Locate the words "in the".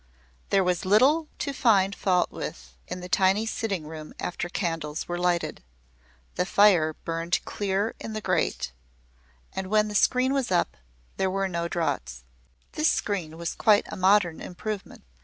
2.87-3.07, 7.99-8.19